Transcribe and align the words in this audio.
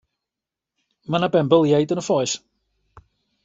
Mae 1.15 1.21
'na 1.23 1.29
benbyliaid 1.37 1.95
yn 1.97 2.05
y 2.05 2.05
ffoes. 2.09 2.37